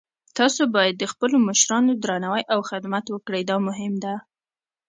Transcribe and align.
تاسو 0.37 0.61
باید 0.75 0.95
د 0.97 1.03
خپلو 1.11 1.35
مشرانو 1.47 1.91
درناوی 2.03 2.43
او 2.53 2.59
خدمت 2.69 3.05
وکړئ، 3.13 3.41
دا 3.49 3.57
مهم 3.67 3.93
ده 4.03 4.13